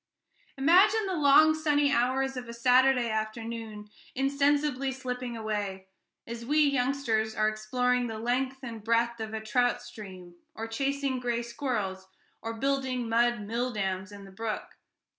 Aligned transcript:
Imagine 0.57 1.05
the 1.05 1.13
long 1.15 1.53
sunny 1.53 1.91
hours 1.91 2.35
of 2.35 2.49
a 2.49 2.53
Saturday 2.55 3.07
afternoon 3.11 3.87
insensibly 4.15 4.91
slipping 4.91 5.37
away, 5.37 5.89
as 6.25 6.43
we 6.43 6.57
youngsters 6.63 7.35
are 7.35 7.47
exploring 7.47 8.07
the 8.07 8.17
length 8.17 8.63
and 8.63 8.83
breadth 8.83 9.19
of 9.19 9.35
a 9.35 9.39
trout 9.41 9.79
stream, 9.79 10.33
or 10.55 10.65
chasing 10.67 11.19
gray 11.19 11.43
squirrels, 11.43 12.07
or 12.41 12.55
building 12.55 13.07
mud 13.09 13.41
milldams 13.45 14.11
in 14.11 14.25
the 14.25 14.31
brook. 14.31 14.75